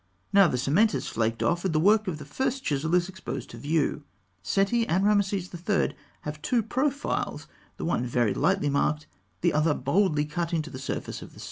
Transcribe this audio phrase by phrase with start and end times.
[0.33, 3.51] Now, the cement has flaked off, and the work of the first chisel is exposed
[3.51, 4.03] to view.
[4.41, 4.95] Seti I.
[4.95, 5.93] and Rameses III.
[6.21, 7.45] have each two profiles,
[7.77, 9.05] the one very lightly marked,
[9.41, 11.39] the other boldly cut into the surface of the stone (fig.